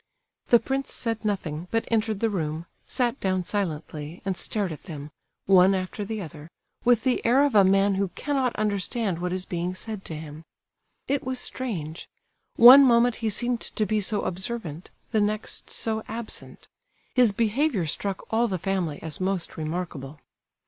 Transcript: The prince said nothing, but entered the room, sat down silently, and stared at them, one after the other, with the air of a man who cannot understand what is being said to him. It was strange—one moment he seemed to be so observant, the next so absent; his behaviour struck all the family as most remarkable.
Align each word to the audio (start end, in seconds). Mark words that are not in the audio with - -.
The 0.47 0.57
prince 0.59 0.91
said 0.91 1.23
nothing, 1.23 1.67
but 1.69 1.87
entered 1.91 2.21
the 2.21 2.31
room, 2.31 2.65
sat 2.87 3.19
down 3.19 3.45
silently, 3.45 4.19
and 4.25 4.35
stared 4.35 4.71
at 4.71 4.85
them, 4.85 5.11
one 5.45 5.75
after 5.75 6.03
the 6.03 6.23
other, 6.23 6.49
with 6.83 7.03
the 7.03 7.23
air 7.23 7.43
of 7.45 7.53
a 7.53 7.63
man 7.63 7.93
who 7.93 8.07
cannot 8.15 8.55
understand 8.55 9.19
what 9.19 9.31
is 9.31 9.45
being 9.45 9.75
said 9.75 10.03
to 10.05 10.15
him. 10.15 10.41
It 11.07 11.23
was 11.23 11.39
strange—one 11.39 12.83
moment 12.83 13.17
he 13.17 13.29
seemed 13.29 13.61
to 13.61 13.85
be 13.85 14.01
so 14.01 14.23
observant, 14.23 14.89
the 15.11 15.21
next 15.21 15.69
so 15.69 16.01
absent; 16.07 16.67
his 17.13 17.31
behaviour 17.31 17.85
struck 17.85 18.25
all 18.33 18.47
the 18.47 18.57
family 18.57 18.99
as 19.03 19.21
most 19.21 19.55
remarkable. 19.55 20.19